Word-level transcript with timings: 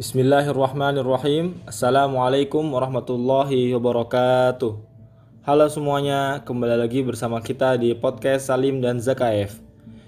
Bismillahirrahmanirrahim. 0.00 1.60
Assalamualaikum 1.68 2.64
warahmatullahi 2.72 3.68
wabarakatuh. 3.76 4.72
Halo 5.44 5.68
semuanya, 5.68 6.40
kembali 6.40 6.72
lagi 6.80 7.04
bersama 7.04 7.36
kita 7.44 7.76
di 7.76 7.92
podcast 7.92 8.48
Salim 8.48 8.80
dan 8.80 8.96
Zakaev 8.96 9.60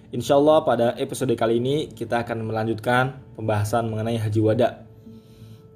Insya 0.08 0.40
Allah 0.40 0.64
pada 0.64 0.86
episode 0.96 1.36
kali 1.36 1.60
ini 1.60 1.92
kita 1.92 2.24
akan 2.24 2.40
melanjutkan 2.40 3.20
pembahasan 3.36 3.92
mengenai 3.92 4.16
Haji 4.16 4.40
Wada. 4.40 4.80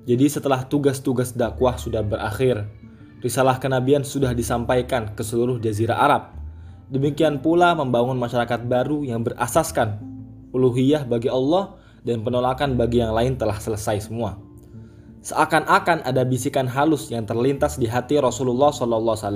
Jadi 0.08 0.32
setelah 0.32 0.64
tugas-tugas 0.64 1.36
dakwah 1.36 1.76
sudah 1.76 2.00
berakhir 2.00 2.64
Risalah 3.20 3.60
kenabian 3.60 4.00
sudah 4.00 4.32
disampaikan 4.32 5.12
ke 5.12 5.20
seluruh 5.20 5.60
jazirah 5.60 6.00
Arab. 6.00 6.32
Demikian 6.88 7.44
pula 7.44 7.76
membangun 7.76 8.16
masyarakat 8.16 8.64
baru 8.64 9.04
yang 9.04 9.20
berasaskan 9.28 10.00
uluhiyah 10.56 11.04
bagi 11.04 11.28
Allah 11.28 11.84
dan 12.06 12.22
penolakan 12.22 12.78
bagi 12.78 13.02
yang 13.02 13.10
lain 13.10 13.34
telah 13.34 13.58
selesai 13.58 14.06
semua. 14.06 14.38
Seakan-akan 15.26 16.06
ada 16.06 16.22
bisikan 16.22 16.70
halus 16.70 17.10
yang 17.10 17.26
terlintas 17.26 17.82
di 17.82 17.90
hati 17.90 18.22
Rasulullah 18.22 18.70
SAW, 18.70 19.26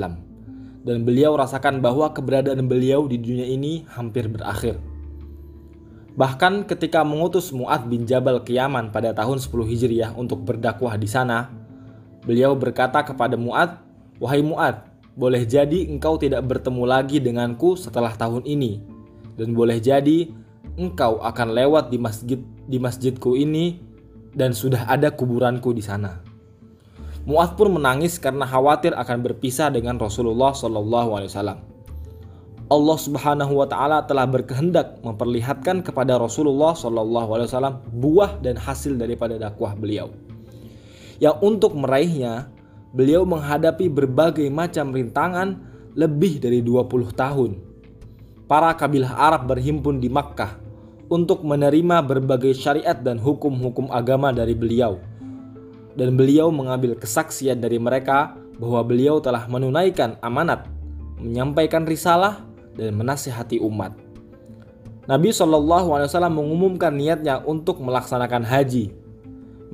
dan 0.86 0.96
beliau 1.02 1.34
rasakan 1.34 1.82
bahwa 1.82 2.14
keberadaan 2.14 2.70
beliau 2.70 3.10
di 3.10 3.18
dunia 3.18 3.42
ini 3.42 3.82
hampir 3.90 4.30
berakhir. 4.30 4.78
Bahkan 6.14 6.70
ketika 6.70 7.02
mengutus 7.02 7.50
Mu'ad 7.50 7.90
bin 7.90 8.06
Jabal 8.06 8.38
ke 8.46 8.54
Yaman 8.54 8.94
pada 8.94 9.10
tahun 9.10 9.42
10 9.42 9.50
Hijriah 9.66 10.10
untuk 10.14 10.46
berdakwah 10.46 10.94
di 10.94 11.10
sana, 11.10 11.50
beliau 12.22 12.54
berkata 12.54 13.02
kepada 13.02 13.34
Mu'ad, 13.34 13.82
"Wahai 14.22 14.46
Mu'ad, 14.46 14.86
boleh 15.18 15.42
jadi 15.42 15.90
engkau 15.90 16.22
tidak 16.22 16.46
bertemu 16.46 16.86
lagi 16.86 17.18
denganku 17.18 17.74
setelah 17.74 18.14
tahun 18.14 18.46
ini, 18.46 18.78
dan 19.34 19.58
boleh 19.58 19.82
jadi 19.82 20.30
engkau 20.80 21.20
akan 21.20 21.52
lewat 21.52 21.92
di 21.92 22.00
masjid 22.00 22.40
di 22.64 22.80
masjidku 22.80 23.36
ini 23.36 23.76
dan 24.32 24.56
sudah 24.56 24.88
ada 24.88 25.12
kuburanku 25.12 25.76
di 25.76 25.84
sana. 25.84 26.24
Mu'ad 27.28 27.52
pun 27.60 27.76
menangis 27.76 28.16
karena 28.16 28.48
khawatir 28.48 28.96
akan 28.96 29.20
berpisah 29.20 29.68
dengan 29.68 30.00
Rasulullah 30.00 30.56
Shallallahu 30.56 31.20
Alaihi 31.20 31.28
Wasallam. 31.28 31.60
Allah 32.70 32.98
Subhanahu 33.02 33.58
wa 33.58 33.66
taala 33.66 34.06
telah 34.06 34.30
berkehendak 34.30 35.02
memperlihatkan 35.02 35.82
kepada 35.82 36.22
Rasulullah 36.22 36.70
Shallallahu 36.70 37.34
alaihi 37.34 37.50
wasallam 37.50 37.82
buah 37.98 38.38
dan 38.38 38.54
hasil 38.54 38.94
daripada 38.94 39.34
dakwah 39.42 39.74
beliau. 39.74 40.14
Yang 41.18 41.36
untuk 41.42 41.74
meraihnya, 41.74 42.46
beliau 42.94 43.26
menghadapi 43.26 43.90
berbagai 43.90 44.46
macam 44.54 44.94
rintangan 44.94 45.58
lebih 45.98 46.38
dari 46.38 46.62
20 46.62 47.10
tahun. 47.10 47.58
Para 48.46 48.70
kabilah 48.78 49.18
Arab 49.18 49.50
berhimpun 49.50 49.98
di 49.98 50.06
Makkah 50.06 50.59
untuk 51.10 51.42
menerima 51.42 52.06
berbagai 52.06 52.54
syariat 52.54 52.94
dan 52.94 53.18
hukum-hukum 53.18 53.90
agama 53.90 54.30
dari 54.30 54.54
beliau. 54.54 55.02
Dan 55.98 56.14
beliau 56.14 56.54
mengambil 56.54 56.94
kesaksian 56.94 57.58
dari 57.58 57.76
mereka 57.76 58.38
bahwa 58.62 58.86
beliau 58.86 59.18
telah 59.18 59.50
menunaikan 59.50 60.14
amanat, 60.22 60.70
menyampaikan 61.18 61.82
risalah, 61.82 62.46
dan 62.78 62.94
menasihati 62.94 63.58
umat. 63.58 63.92
Nabi 65.10 65.34
Wasallam 65.34 66.38
mengumumkan 66.38 66.94
niatnya 66.94 67.42
untuk 67.42 67.82
melaksanakan 67.82 68.46
haji. 68.46 68.94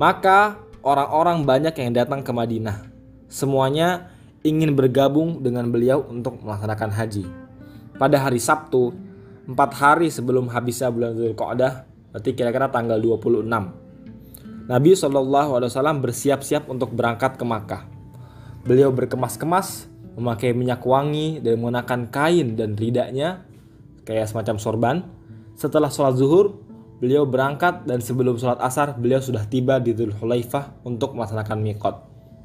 Maka 0.01 0.57
orang-orang 0.81 1.45
banyak 1.45 1.77
yang 1.77 1.93
datang 1.93 2.25
ke 2.25 2.33
Madinah. 2.33 2.89
Semuanya 3.29 4.09
ingin 4.41 4.73
bergabung 4.73 5.45
dengan 5.45 5.69
beliau 5.69 6.09
untuk 6.09 6.41
melaksanakan 6.41 6.89
haji. 6.89 7.25
Pada 8.01 8.17
hari 8.17 8.41
Sabtu, 8.41 8.97
empat 9.47 9.71
hari 9.79 10.11
sebelum 10.11 10.51
habisnya 10.51 10.91
bulan 10.91 11.15
Dzulqa'dah, 11.15 11.73
berarti 12.11 12.31
kira-kira 12.35 12.67
tanggal 12.69 12.99
26. 12.99 13.47
Nabi 14.67 14.91
SAW 14.99 16.03
bersiap-siap 16.03 16.67
untuk 16.67 16.91
berangkat 16.91 17.39
ke 17.39 17.45
Makkah. 17.47 17.87
Beliau 18.67 18.91
berkemas-kemas, 18.91 19.87
memakai 20.19 20.51
minyak 20.51 20.83
wangi 20.83 21.39
dan 21.39 21.63
menggunakan 21.63 22.11
kain 22.11 22.59
dan 22.59 22.75
ridaknya 22.75 23.47
kayak 24.03 24.27
semacam 24.27 24.57
sorban. 24.59 24.97
Setelah 25.55 25.87
sholat 25.87 26.19
zuhur, 26.19 26.59
beliau 26.99 27.23
berangkat 27.23 27.87
dan 27.87 28.03
sebelum 28.03 28.35
sholat 28.43 28.59
asar, 28.59 28.99
beliau 28.99 29.23
sudah 29.23 29.47
tiba 29.47 29.79
di 29.79 29.95
Dhul 29.95 30.11
Hulaifah 30.19 30.83
untuk 30.83 31.15
melaksanakan 31.15 31.59
mikot 31.63 31.97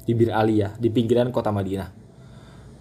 di 0.06 0.14
Bir 0.14 0.30
Aliyah, 0.30 0.78
di 0.78 0.94
pinggiran 0.94 1.34
kota 1.34 1.50
Madinah. 1.50 1.90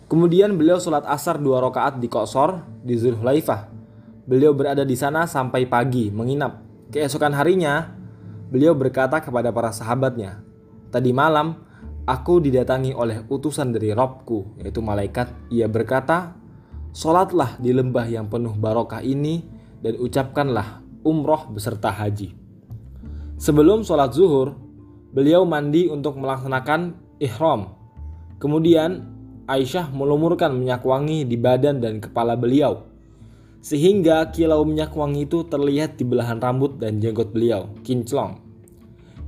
Kemudian 0.05 0.53
beliau 0.53 0.77
sholat 0.77 1.07
asar 1.09 1.41
dua 1.41 1.63
rakaat 1.65 1.97
di 1.97 2.11
Qasor 2.11 2.61
di 2.85 2.99
Zulhulaifah 2.99 3.80
Beliau 4.27 4.53
berada 4.53 4.85
di 4.85 4.93
sana 4.93 5.25
sampai 5.25 5.65
pagi, 5.65 6.13
menginap. 6.13 6.61
Keesokan 6.93 7.33
harinya, 7.33 7.89
beliau 8.53 8.77
berkata 8.77 9.17
kepada 9.23 9.49
para 9.49 9.73
sahabatnya, 9.73 10.45
"Tadi 10.93 11.09
malam 11.09 11.57
aku 12.05 12.41
didatangi 12.41 12.93
oleh 12.93 13.25
utusan 13.25 13.73
dari 13.73 13.93
Robku, 13.95 14.59
yaitu 14.61 14.81
malaikat. 14.83 15.31
Ia 15.49 15.65
berkata, 15.71 16.37
Sholatlah 16.91 17.55
di 17.55 17.71
lembah 17.71 18.03
yang 18.03 18.27
penuh 18.27 18.51
barokah 18.51 18.99
ini 18.99 19.47
dan 19.79 19.95
ucapkanlah 19.95 20.83
umroh 21.07 21.47
beserta 21.47 21.87
haji. 21.87 22.35
Sebelum 23.39 23.87
sholat 23.87 24.11
zuhur, 24.11 24.59
beliau 25.15 25.47
mandi 25.47 25.87
untuk 25.87 26.19
melaksanakan 26.19 26.99
ihram. 27.23 27.79
Kemudian 28.43 29.07
Aisyah 29.47 29.87
melumurkan 29.95 30.51
minyak 30.51 30.83
wangi 30.83 31.23
di 31.23 31.39
badan 31.39 31.79
dan 31.79 32.03
kepala 32.03 32.35
beliau 32.35 32.90
sehingga 33.61 34.25
kilau 34.33 34.65
minyak 34.65 34.91
wangi 34.97 35.29
itu 35.29 35.45
terlihat 35.45 35.95
di 35.95 36.03
belahan 36.03 36.41
rambut 36.41 36.81
dan 36.81 36.97
jenggot 36.97 37.29
beliau, 37.29 37.69
kinclong. 37.85 38.41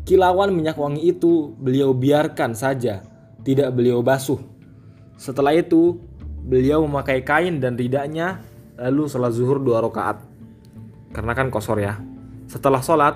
Kilauan 0.03 0.51
minyak 0.51 0.75
wangi 0.75 1.15
itu 1.15 1.53
beliau 1.55 1.95
biarkan 1.95 2.57
saja, 2.57 3.05
tidak 3.45 3.71
beliau 3.71 4.03
basuh. 4.03 4.41
Setelah 5.15 5.55
itu, 5.55 5.95
beliau 6.43 6.83
memakai 6.83 7.23
kain 7.23 7.61
dan 7.61 7.79
ridaknya, 7.79 8.43
lalu 8.75 9.07
sholat 9.07 9.31
zuhur 9.31 9.61
dua 9.63 9.79
rakaat. 9.79 10.19
Karena 11.13 11.31
kan 11.37 11.47
kosor 11.53 11.79
ya. 11.79 12.01
Setelah 12.49 12.83
sholat, 12.83 13.15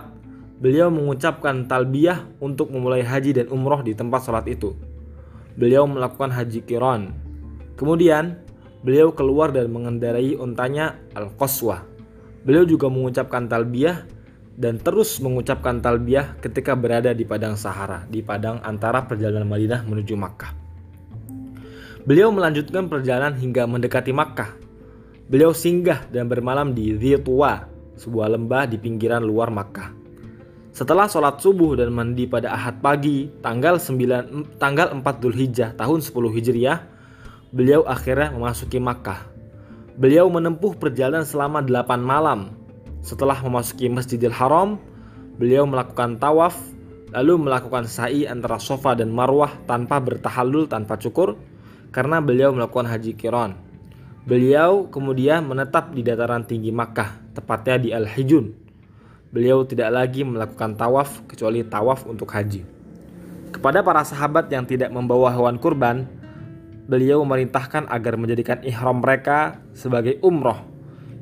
beliau 0.61 0.88
mengucapkan 0.88 1.67
talbiyah 1.67 2.23
untuk 2.39 2.72
memulai 2.72 3.03
haji 3.03 3.44
dan 3.44 3.51
umroh 3.51 3.84
di 3.84 3.91
tempat 3.91 4.23
sholat 4.23 4.47
itu. 4.47 4.72
Beliau 5.57 5.89
melakukan 5.89 6.29
haji 6.29 6.63
kiron. 6.63 7.11
Kemudian, 7.75 8.47
beliau 8.87 9.11
keluar 9.11 9.51
dan 9.51 9.67
mengendarai 9.67 10.39
untanya 10.39 10.95
Al-Qaswah. 11.11 11.83
Beliau 12.47 12.63
juga 12.63 12.87
mengucapkan 12.87 13.43
talbiyah 13.51 14.07
dan 14.55 14.79
terus 14.79 15.19
mengucapkan 15.19 15.83
talbiyah 15.83 16.39
ketika 16.39 16.71
berada 16.71 17.11
di 17.11 17.27
padang 17.27 17.59
Sahara, 17.59 18.07
di 18.07 18.23
padang 18.23 18.63
antara 18.63 19.03
perjalanan 19.03 19.43
Madinah 19.43 19.83
menuju 19.83 20.15
Makkah. 20.15 20.55
Beliau 22.07 22.31
melanjutkan 22.31 22.87
perjalanan 22.87 23.35
hingga 23.35 23.67
mendekati 23.67 24.15
Makkah. 24.15 24.55
Beliau 25.27 25.51
singgah 25.51 26.07
dan 26.07 26.31
bermalam 26.31 26.71
di 26.71 26.95
Dhituwa, 26.95 27.67
sebuah 27.99 28.39
lembah 28.39 28.71
di 28.71 28.79
pinggiran 28.79 29.19
luar 29.19 29.51
Makkah. 29.51 29.91
Setelah 30.71 31.11
sholat 31.11 31.43
subuh 31.43 31.75
dan 31.75 31.91
mandi 31.91 32.23
pada 32.23 32.55
ahad 32.55 32.79
pagi, 32.79 33.27
tanggal 33.43 33.83
9, 33.83 34.55
tanggal 34.55 34.95
4 34.95 35.03
Dhul 35.19 35.35
Hijjah 35.35 35.75
tahun 35.75 35.99
10 35.99 36.15
Hijriah, 36.39 36.97
beliau 37.52 37.88
akhirnya 37.88 38.34
memasuki 38.35 38.80
Makkah. 38.80 39.24
Beliau 39.97 40.30
menempuh 40.30 40.78
perjalanan 40.78 41.25
selama 41.25 41.63
8 41.63 41.97
malam. 41.97 42.53
Setelah 43.02 43.40
memasuki 43.41 43.90
Masjidil 43.90 44.35
Haram, 44.35 44.78
beliau 45.40 45.66
melakukan 45.66 46.19
tawaf, 46.22 46.53
lalu 47.16 47.40
melakukan 47.40 47.88
sa'i 47.88 48.28
antara 48.28 48.59
Sofa 48.59 48.94
dan 48.94 49.09
Marwah 49.09 49.56
tanpa 49.66 49.97
bertahallul 49.97 50.68
tanpa 50.69 51.00
cukur, 51.00 51.40
karena 51.90 52.19
beliau 52.19 52.52
melakukan 52.53 52.85
haji 52.85 53.16
kiron. 53.16 53.56
Beliau 54.28 54.91
kemudian 54.91 55.47
menetap 55.47 55.96
di 55.96 56.03
dataran 56.03 56.44
tinggi 56.44 56.68
Makkah, 56.68 57.31
tepatnya 57.31 57.75
di 57.79 57.90
Al-Hijun. 57.96 58.52
Beliau 59.32 59.64
tidak 59.64 59.88
lagi 59.96 60.28
melakukan 60.28 60.76
tawaf 60.76 61.23
kecuali 61.32 61.64
tawaf 61.64 62.03
untuk 62.03 62.28
haji. 62.35 62.67
Kepada 63.55 63.79
para 63.79 64.03
sahabat 64.03 64.52
yang 64.52 64.67
tidak 64.67 64.91
membawa 64.91 65.32
hewan 65.32 65.55
kurban, 65.55 66.11
beliau 66.87 67.22
memerintahkan 67.28 67.91
agar 67.91 68.16
menjadikan 68.16 68.63
ihram 68.63 69.03
mereka 69.03 69.59
sebagai 69.75 70.17
umroh, 70.23 70.63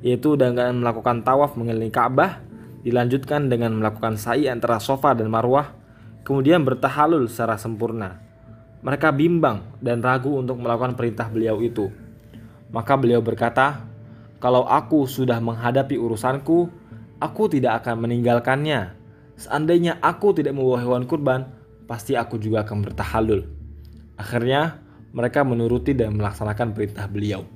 yaitu 0.06 0.38
dengan 0.38 0.77
melakukan 0.77 1.25
tawaf 1.25 1.57
mengelilingi 1.57 1.89
Ka'bah, 1.89 2.45
dilanjutkan 2.85 3.50
dengan 3.50 3.73
melakukan 3.81 4.13
sa'i 4.13 4.45
antara 4.45 4.77
Sofa 4.77 5.17
dan 5.17 5.33
Marwah, 5.33 5.73
kemudian 6.21 6.62
bertahalul 6.62 7.25
secara 7.25 7.57
sempurna. 7.57 8.21
Mereka 8.85 9.09
bimbang 9.17 9.65
dan 9.81 10.06
ragu 10.06 10.38
untuk 10.38 10.62
melakukan 10.62 10.94
perintah 10.94 11.25
beliau 11.25 11.57
itu. 11.65 11.89
Maka 12.69 12.94
beliau 12.94 13.25
berkata, 13.25 13.81
"Kalau 14.38 14.69
aku 14.69 15.09
sudah 15.09 15.41
menghadapi 15.41 15.97
urusanku, 15.97 16.69
aku 17.18 17.44
tidak 17.50 17.81
akan 17.81 18.06
meninggalkannya. 18.06 18.94
Seandainya 19.41 19.97
aku 20.06 20.38
tidak 20.38 20.53
membawa 20.53 20.85
hewan 20.85 21.09
kurban, 21.09 21.50
pasti 21.89 22.13
aku 22.13 22.38
juga 22.38 22.61
akan 22.61 22.85
bertahalul." 22.85 23.50
Akhirnya, 24.21 24.84
mereka 25.15 25.47
menuruti 25.47 25.95
dan 25.95 26.19
melaksanakan 26.19 26.75
perintah 26.75 27.07
beliau. 27.07 27.47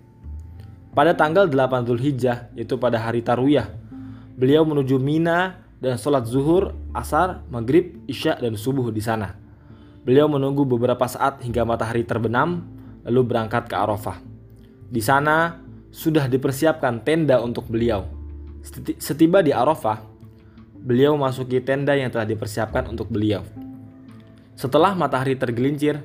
Pada 0.95 1.11
tanggal 1.11 1.51
8 1.51 1.83
Zulhijjah, 1.85 2.55
yaitu 2.55 2.79
pada 2.79 2.97
hari 3.03 3.19
Tarwiyah, 3.19 3.67
beliau 4.39 4.63
menuju 4.63 4.95
Mina 4.95 5.59
dan 5.83 5.99
sholat 5.99 6.23
zuhur, 6.23 6.71
asar, 6.95 7.43
maghrib, 7.51 7.99
isya, 8.07 8.39
dan 8.39 8.55
subuh 8.55 8.95
di 8.95 9.03
sana. 9.03 9.35
Beliau 10.07 10.31
menunggu 10.31 10.63
beberapa 10.63 11.03
saat 11.05 11.43
hingga 11.43 11.67
matahari 11.67 12.07
terbenam, 12.07 12.63
lalu 13.03 13.35
berangkat 13.35 13.67
ke 13.67 13.75
Arafah. 13.75 14.23
Di 14.89 15.03
sana 15.03 15.59
sudah 15.91 16.31
dipersiapkan 16.31 17.03
tenda 17.03 17.43
untuk 17.43 17.67
beliau. 17.67 18.07
Setiba 18.97 19.43
di 19.43 19.51
Arafah, 19.51 19.99
beliau 20.79 21.19
masuki 21.19 21.59
tenda 21.59 21.91
yang 21.93 22.09
telah 22.09 22.25
dipersiapkan 22.25 22.87
untuk 22.87 23.11
beliau. 23.11 23.43
Setelah 24.55 24.95
matahari 24.95 25.39
tergelincir, 25.39 26.03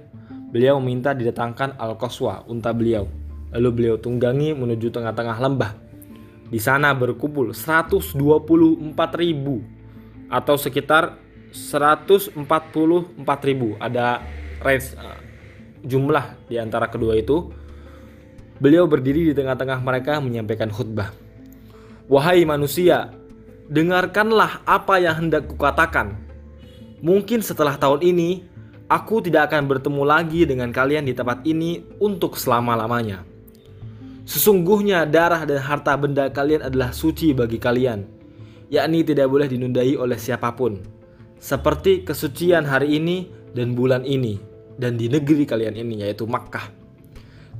beliau 0.54 0.78
meminta 0.78 1.10
didatangkan 1.10 1.74
Al-Qaswa, 1.74 2.46
unta 2.46 2.70
beliau. 2.70 3.10
Lalu 3.50 3.68
beliau 3.74 3.96
tunggangi 3.98 4.54
menuju 4.54 4.94
tengah-tengah 4.94 5.42
lembah. 5.42 5.74
Di 6.46 6.62
sana 6.62 6.94
berkumpul 6.94 7.50
124 7.50 8.14
ribu 9.18 9.66
atau 10.30 10.54
sekitar 10.54 11.18
144 11.50 12.38
ribu. 13.50 13.74
Ada 13.82 14.22
range 14.62 14.94
uh, 14.94 15.18
jumlah 15.82 16.46
di 16.46 16.62
antara 16.62 16.86
kedua 16.86 17.18
itu. 17.18 17.50
Beliau 18.62 18.86
berdiri 18.86 19.26
di 19.26 19.34
tengah-tengah 19.34 19.82
mereka 19.82 20.22
menyampaikan 20.22 20.70
khutbah. 20.70 21.10
Wahai 22.06 22.46
manusia, 22.46 23.10
dengarkanlah 23.66 24.62
apa 24.62 25.02
yang 25.02 25.26
hendak 25.26 25.50
kukatakan 25.50 26.24
Mungkin 27.04 27.44
setelah 27.44 27.76
tahun 27.76 28.00
ini, 28.00 28.48
aku 28.94 29.18
tidak 29.26 29.50
akan 29.50 29.66
bertemu 29.66 30.02
lagi 30.06 30.46
dengan 30.46 30.70
kalian 30.70 31.02
di 31.02 31.10
tempat 31.10 31.42
ini 31.42 31.82
untuk 31.98 32.38
selama-lamanya. 32.38 33.26
Sesungguhnya 34.22 35.02
darah 35.02 35.42
dan 35.42 35.58
harta 35.58 35.98
benda 35.98 36.30
kalian 36.30 36.62
adalah 36.62 36.94
suci 36.94 37.34
bagi 37.34 37.58
kalian, 37.58 38.06
yakni 38.70 39.02
tidak 39.02 39.26
boleh 39.26 39.50
dinundai 39.50 39.98
oleh 39.98 40.16
siapa 40.16 40.54
pun. 40.54 40.78
Seperti 41.42 42.06
kesucian 42.06 42.64
hari 42.64 42.96
ini 42.96 43.28
dan 43.52 43.74
bulan 43.74 44.06
ini, 44.06 44.38
dan 44.78 44.94
di 44.94 45.10
negeri 45.10 45.44
kalian 45.44 45.74
ini 45.74 46.06
yaitu 46.06 46.24
Makkah. 46.24 46.70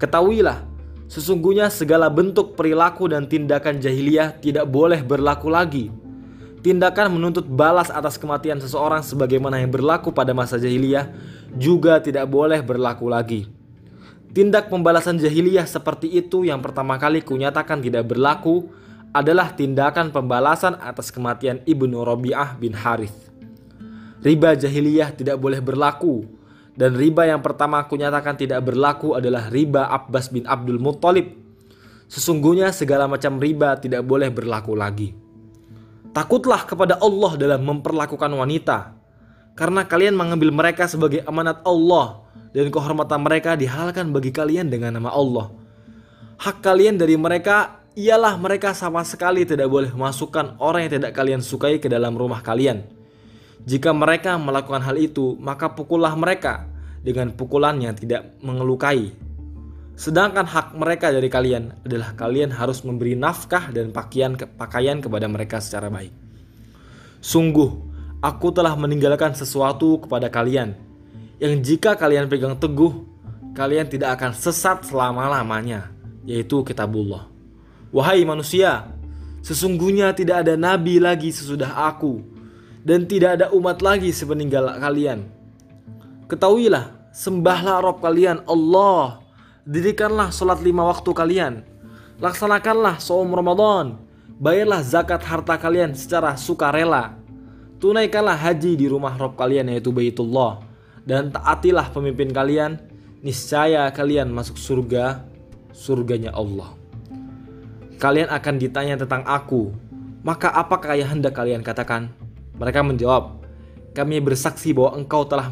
Ketahuilah, 0.01 0.65
sesungguhnya 1.11 1.69
segala 1.69 2.09
bentuk 2.09 2.57
perilaku 2.57 3.11
dan 3.13 3.29
tindakan 3.29 3.83
jahiliyah 3.83 4.39
tidak 4.41 4.71
boleh 4.71 5.05
berlaku 5.05 5.53
lagi 5.53 5.93
Tindakan 6.65 7.13
menuntut 7.13 7.45
balas 7.45 7.93
atas 7.93 8.17
kematian 8.17 8.57
seseorang 8.57 9.05
sebagaimana 9.05 9.61
yang 9.61 9.69
berlaku 9.69 10.17
pada 10.17 10.33
masa 10.33 10.57
jahiliyah 10.57 11.13
juga 11.53 12.01
tidak 12.01 12.25
boleh 12.25 12.65
berlaku 12.65 13.05
lagi. 13.05 13.53
Tindak 14.33 14.73
pembalasan 14.73 15.21
jahiliyah 15.21 15.69
seperti 15.69 16.09
itu 16.09 16.49
yang 16.49 16.65
pertama 16.65 16.97
kali 16.97 17.21
kunyatakan 17.21 17.85
tidak 17.85 18.09
berlaku 18.09 18.73
adalah 19.13 19.53
tindakan 19.53 20.09
pembalasan 20.09 20.81
atas 20.81 21.13
kematian 21.13 21.61
Ibnu 21.69 22.01
Rabi'ah 22.01 22.57
bin 22.57 22.73
Harith. 22.73 23.29
Riba 24.25 24.57
jahiliyah 24.57 25.13
tidak 25.13 25.37
boleh 25.37 25.61
berlaku 25.61 26.25
dan 26.81 26.97
riba 26.97 27.29
yang 27.29 27.45
pertama 27.45 27.85
kunyatakan 27.85 28.41
tidak 28.41 28.65
berlaku 28.65 29.13
adalah 29.13 29.53
riba 29.53 29.85
Abbas 29.85 30.33
bin 30.33 30.49
Abdul 30.49 30.81
Muttalib. 30.81 31.29
Sesungguhnya 32.09 32.73
segala 32.73 33.05
macam 33.05 33.37
riba 33.37 33.77
tidak 33.77 34.01
boleh 34.01 34.33
berlaku 34.33 34.73
lagi. 34.73 35.24
Takutlah 36.15 36.63
kepada 36.63 36.95
Allah 37.03 37.35
dalam 37.35 37.67
memperlakukan 37.67 38.31
wanita, 38.31 38.95
karena 39.59 39.83
kalian 39.83 40.15
mengambil 40.15 40.55
mereka 40.55 40.87
sebagai 40.87 41.27
amanat 41.27 41.59
Allah 41.67 42.23
dan 42.55 42.71
kehormatan 42.71 43.19
mereka 43.19 43.59
dihalalkan 43.59 44.15
bagi 44.15 44.31
kalian 44.31 44.71
dengan 44.71 44.95
nama 44.95 45.11
Allah. 45.11 45.51
Hak 46.39 46.63
kalian 46.63 47.03
dari 47.03 47.19
mereka 47.19 47.83
ialah 47.99 48.39
mereka 48.39 48.75
sama 48.79 49.03
sekali 49.03 49.43
tidak 49.43 49.67
boleh 49.67 49.91
masukkan 49.91 50.55
orang 50.63 50.87
yang 50.87 51.03
tidak 51.03 51.13
kalian 51.19 51.43
sukai 51.43 51.83
ke 51.83 51.91
dalam 51.91 52.15
rumah 52.15 52.43
kalian. 52.47 52.87
Jika 53.67 53.91
mereka 53.91 54.39
melakukan 54.39 54.87
hal 54.87 54.95
itu, 54.95 55.35
maka 55.43 55.75
pukullah 55.75 56.15
mereka 56.15 56.71
dengan 57.03 57.35
pukulan 57.35 57.75
yang 57.83 57.99
tidak 57.99 58.39
mengelukai. 58.39 59.11
Sedangkan 59.95 60.43
hak 60.43 60.75
mereka 60.75 61.15
dari 61.15 61.31
kalian 61.31 61.87
adalah 61.87 62.19
kalian 62.19 62.51
harus 62.51 62.83
memberi 62.83 63.15
nafkah 63.15 63.71
dan 63.71 63.95
pakaian 63.95 64.35
pakaian 64.35 64.99
kepada 64.99 65.31
mereka 65.31 65.63
secara 65.63 65.87
baik. 65.87 66.11
Sungguh, 67.23 67.71
aku 68.19 68.51
telah 68.51 68.75
meninggalkan 68.75 69.39
sesuatu 69.39 70.03
kepada 70.03 70.27
kalian 70.29 70.75
yang 71.43 71.59
jika 71.63 71.99
kalian 71.99 72.31
pegang 72.31 72.55
teguh, 72.55 73.07
kalian 73.59 73.91
tidak 73.91 74.19
akan 74.19 74.35
sesat 74.35 74.87
selama-lamanya, 74.87 75.91
yaitu 76.23 76.63
kitabullah. 76.63 77.27
Wahai 77.91 78.23
manusia, 78.23 78.87
sesungguhnya 79.43 80.15
tidak 80.15 80.47
ada 80.47 80.55
nabi 80.55 81.03
lagi 81.03 81.35
sesudah 81.35 81.91
aku 81.91 82.23
dan 82.87 83.07
tidak 83.11 83.39
ada 83.41 83.47
umat 83.51 83.83
lagi 83.83 84.15
sepeninggal 84.15 84.79
kalian. 84.79 85.27
Ketahuilah, 86.31 87.11
sembahlah 87.11 87.83
Rob 87.83 87.99
kalian 87.99 88.43
Allah 88.47 89.24
Dirikanlah 89.65 90.29
sholat 90.29 90.61
lima 90.61 90.85
waktu 90.85 91.09
kalian. 91.17 91.65
Laksanakanlah 92.21 93.01
saum 93.01 93.33
Ramadan. 93.33 93.97
Bayarlah 94.37 94.85
zakat 94.85 95.25
harta 95.25 95.57
kalian 95.57 95.97
secara 95.97 96.37
sukarela. 96.37 97.17
Tunaikanlah 97.81 98.37
haji 98.37 98.77
di 98.77 98.85
rumah 98.85 99.17
Rob 99.17 99.41
kalian 99.41 99.73
yaitu 99.73 99.89
Baitullah. 99.89 100.61
Dan 101.09 101.33
taatilah 101.33 101.89
pemimpin 101.89 102.29
kalian. 102.29 102.77
Niscaya 103.25 103.89
kalian 103.89 104.29
masuk 104.29 104.61
surga, 104.61 105.25
surganya 105.73 106.37
Allah. 106.37 106.77
Kalian 107.97 108.29
akan 108.29 108.55
ditanya 108.61 109.01
tentang 109.01 109.25
aku. 109.25 109.73
Maka 110.21 110.53
apakah 110.53 110.93
yang 110.93 111.09
hendak 111.09 111.33
kalian 111.33 111.65
katakan? 111.65 112.13
Mereka 112.61 112.85
menjawab, 112.85 113.41
kami 113.97 114.21
bersaksi 114.21 114.77
bahwa 114.77 115.01
engkau 115.01 115.25
telah 115.25 115.49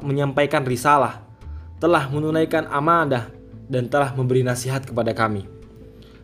menyampaikan 0.00 0.64
risalah, 0.64 1.20
telah 1.76 2.08
menunaikan 2.08 2.64
amanah, 2.72 3.39
dan 3.70 3.86
telah 3.86 4.10
memberi 4.18 4.42
nasihat 4.42 4.82
kepada 4.82 5.14
kami. 5.14 5.46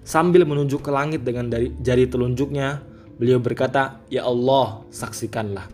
Sambil 0.03 0.43
menunjuk 0.43 0.83
ke 0.83 0.91
langit 0.91 1.23
dengan 1.23 1.47
dari 1.47 1.71
jari 1.79 2.11
telunjuknya, 2.11 2.83
beliau 3.17 3.39
berkata, 3.39 4.03
"Ya 4.11 4.27
Allah, 4.27 4.83
saksikanlah." 4.91 5.71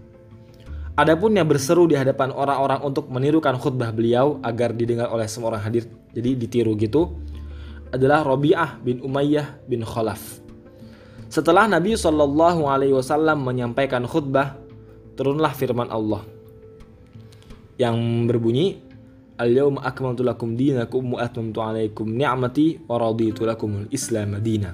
Adapun 0.92 1.32
yang 1.32 1.48
berseru 1.48 1.88
di 1.88 1.96
hadapan 1.96 2.28
orang-orang 2.28 2.84
untuk 2.84 3.08
menirukan 3.08 3.56
khutbah 3.56 3.88
beliau 3.96 4.36
agar 4.44 4.76
didengar 4.76 5.08
oleh 5.08 5.24
semua 5.24 5.56
orang 5.56 5.64
hadir, 5.64 5.88
jadi 6.12 6.36
ditiru 6.36 6.76
gitu, 6.76 7.16
adalah 7.88 8.20
Robiah 8.20 8.76
bin 8.80 9.00
Umayyah 9.00 9.64
bin 9.64 9.80
Khalaf. 9.88 10.44
Setelah 11.32 11.64
Nabi 11.64 11.96
Shallallahu 11.96 12.68
Alaihi 12.68 12.92
Wasallam 12.92 13.40
menyampaikan 13.40 14.04
khutbah, 14.04 14.60
turunlah 15.16 15.56
firman 15.56 15.88
Allah 15.88 16.20
yang 17.80 18.28
berbunyi, 18.28 18.91
Al-yawma 19.42 19.82
akmaltu 19.82 20.22
lakum 20.22 20.54
dinakum 20.54 21.18
wa 21.18 21.18
atmamtu 21.18 21.58
alaikum 21.58 22.06
ni'mati 22.06 22.86
wa 22.86 22.94
raditu 22.94 23.42
lakumul 23.42 23.90
Islam 23.90 24.38
madina. 24.38 24.70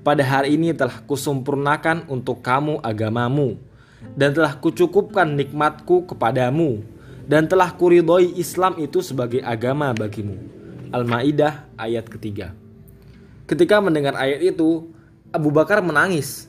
Pada 0.00 0.24
hari 0.24 0.56
ini 0.56 0.72
telah 0.72 1.04
kusempurnakan 1.04 2.08
untuk 2.08 2.40
kamu 2.40 2.80
agamamu 2.80 3.60
dan 4.16 4.32
telah 4.32 4.56
kucukupkan 4.56 5.28
nikmatku 5.36 6.08
kepadamu 6.08 6.80
dan 7.28 7.44
telah 7.44 7.76
kuridhoi 7.76 8.40
Islam 8.40 8.80
itu 8.80 9.04
sebagai 9.04 9.44
agama 9.44 9.92
bagimu. 9.92 10.40
Al-Maidah 10.96 11.68
ayat 11.76 12.08
ketiga. 12.08 12.56
Ketika 13.44 13.84
mendengar 13.84 14.16
ayat 14.16 14.40
itu, 14.40 14.88
Abu 15.28 15.52
Bakar 15.52 15.84
menangis. 15.84 16.48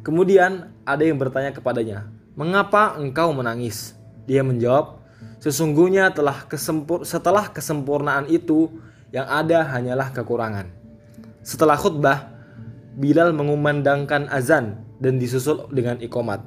Kemudian 0.00 0.72
ada 0.88 1.04
yang 1.04 1.20
bertanya 1.20 1.52
kepadanya, 1.52 2.08
"Mengapa 2.32 2.96
engkau 2.96 3.36
menangis?" 3.36 3.92
Dia 4.24 4.40
menjawab, 4.40 5.05
Sesungguhnya 5.38 6.10
telah 6.10 6.48
kesempur 6.48 7.06
setelah 7.06 7.52
kesempurnaan 7.52 8.26
itu 8.26 8.72
yang 9.14 9.28
ada 9.30 9.62
hanyalah 9.62 10.10
kekurangan. 10.10 10.72
Setelah 11.46 11.78
khutbah, 11.78 12.34
Bilal 12.96 13.36
mengumandangkan 13.36 14.32
azan 14.32 14.80
dan 14.96 15.20
disusul 15.20 15.68
dengan 15.68 16.00
ikomat. 16.00 16.40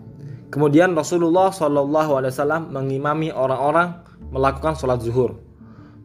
Kemudian 0.50 0.98
Rasulullah 0.98 1.54
SAW 1.54 2.74
mengimami 2.74 3.30
orang-orang 3.30 4.02
melakukan 4.34 4.74
sholat 4.74 4.98
zuhur. 5.06 5.38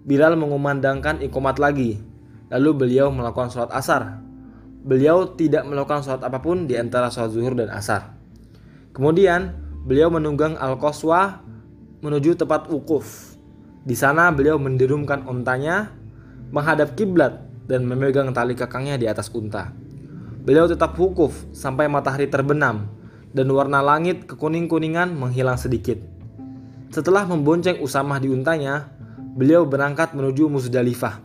Bilal 0.04 0.36
mengumandangkan 0.36 1.24
ikomat 1.24 1.56
lagi. 1.56 1.96
Lalu 2.52 2.70
beliau 2.76 3.08
melakukan 3.08 3.48
sholat 3.48 3.72
asar. 3.72 4.20
Beliau 4.84 5.32
tidak 5.32 5.64
melakukan 5.64 6.04
sholat 6.04 6.20
apa 6.20 6.44
pun 6.44 6.68
di 6.68 6.76
antara 6.76 7.08
sholat 7.08 7.32
zuhur 7.32 7.56
dan 7.56 7.72
asar. 7.72 8.12
Kemudian 8.92 9.56
beliau 9.88 10.12
menunggang 10.12 10.60
al-qaswa 10.60 11.40
menuju 12.04 12.36
tempat 12.36 12.68
wukuf. 12.68 13.32
Di 13.80 13.96
sana 13.96 14.28
beliau 14.28 14.60
mendirumkan 14.60 15.24
untanya 15.24 15.88
menghadap 16.52 16.92
kiblat 16.92 17.40
dan 17.64 17.88
memegang 17.88 18.28
tali 18.36 18.52
kekangnya 18.52 19.00
di 19.00 19.08
atas 19.08 19.32
unta. 19.32 19.72
Beliau 20.44 20.68
tetap 20.68 20.92
wukuf 21.00 21.32
sampai 21.56 21.88
matahari 21.88 22.28
terbenam 22.28 22.92
dan 23.32 23.48
warna 23.48 23.80
langit 23.80 24.28
kekuning-kuningan 24.28 25.16
menghilang 25.16 25.56
sedikit. 25.56 25.96
Setelah 26.92 27.24
membonceng 27.24 27.80
Usamah 27.80 28.20
di 28.20 28.28
untanya, 28.28 28.92
beliau 29.34 29.64
berangkat 29.64 30.12
menuju 30.12 30.52
Musdalifah. 30.52 31.24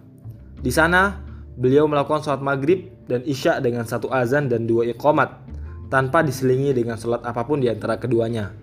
Di 0.64 0.72
sana, 0.72 1.20
beliau 1.60 1.92
melakukan 1.92 2.24
sholat 2.24 2.40
maghrib 2.40 2.88
dan 3.12 3.22
isya 3.28 3.60
dengan 3.60 3.84
satu 3.84 4.08
azan 4.10 4.48
dan 4.48 4.64
dua 4.64 4.88
iqamat. 4.88 5.52
tanpa 5.90 6.22
diselingi 6.22 6.70
dengan 6.70 7.02
sholat 7.02 7.26
apa 7.26 7.42
pun 7.50 7.58
di 7.58 7.66
antara 7.66 7.98
keduanya. 7.98 8.54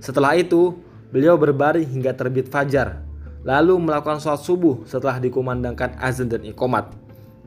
Setelah 0.00 0.32
itu, 0.32 0.80
beliau 1.10 1.34
berbaring 1.34 1.86
hingga 1.86 2.14
terbit 2.14 2.48
fajar, 2.48 3.02
lalu 3.42 3.76
melakukan 3.78 4.22
sholat 4.22 4.42
subuh 4.42 4.82
setelah 4.86 5.18
dikumandangkan 5.18 5.98
azan 5.98 6.30
dan 6.30 6.46
ikomat. 6.46 6.94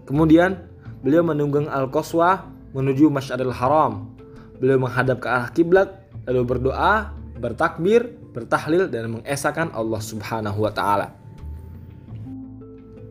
Kemudian, 0.04 0.60
beliau 1.00 1.24
menunggang 1.24 1.72
Al-Qaswa 1.72 2.48
menuju 2.76 3.08
Masyaril 3.08 3.56
Haram. 3.56 4.12
Beliau 4.60 4.80
menghadap 4.80 5.24
ke 5.24 5.28
arah 5.28 5.50
kiblat, 5.52 5.90
lalu 6.28 6.44
berdoa, 6.48 7.12
bertakbir, 7.40 8.16
bertahlil 8.32 8.88
dan 8.88 9.20
mengesahkan 9.20 9.72
Allah 9.76 10.00
Subhanahu 10.00 10.64
wa 10.64 10.72
taala. 10.72 11.16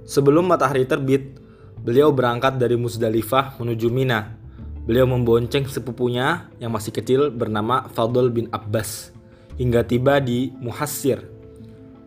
Sebelum 0.08 0.44
matahari 0.44 0.84
terbit, 0.84 1.40
beliau 1.80 2.12
berangkat 2.12 2.60
dari 2.60 2.76
Musdalifah 2.76 3.56
menuju 3.56 3.88
Mina. 3.88 4.36
Beliau 4.82 5.06
membonceng 5.06 5.70
sepupunya 5.70 6.50
yang 6.58 6.74
masih 6.74 6.90
kecil 6.90 7.30
bernama 7.30 7.86
Fadl 7.94 8.34
bin 8.34 8.50
Abbas 8.50 9.11
hingga 9.56 9.84
tiba 9.84 10.20
di 10.22 10.52
Muhassir. 10.60 11.20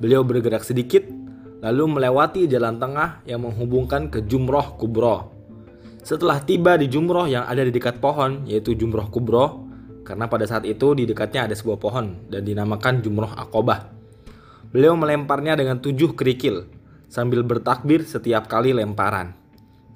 Beliau 0.02 0.26
bergerak 0.26 0.66
sedikit 0.66 1.06
lalu 1.66 1.98
melewati 1.98 2.46
jalan 2.46 2.78
tengah 2.78 3.26
yang 3.26 3.42
menghubungkan 3.42 4.14
ke 4.14 4.22
Jumroh 4.26 4.78
Kubro. 4.78 5.34
Setelah 6.06 6.38
tiba 6.46 6.78
di 6.78 6.86
Jumroh 6.86 7.26
yang 7.26 7.50
ada 7.50 7.66
di 7.66 7.74
dekat 7.74 7.98
pohon 7.98 8.46
yaitu 8.46 8.78
Jumroh 8.78 9.10
Kubro, 9.10 9.66
karena 10.06 10.30
pada 10.30 10.46
saat 10.46 10.70
itu 10.70 10.94
di 10.94 11.10
dekatnya 11.10 11.50
ada 11.50 11.56
sebuah 11.58 11.82
pohon 11.82 12.30
dan 12.30 12.46
dinamakan 12.46 13.02
Jumroh 13.02 13.34
Akobah. 13.34 13.90
Beliau 14.70 14.94
melemparnya 14.94 15.58
dengan 15.58 15.82
tujuh 15.82 16.14
kerikil 16.14 16.70
sambil 17.10 17.42
bertakbir 17.42 18.06
setiap 18.06 18.46
kali 18.46 18.76
lemparan. 18.76 19.34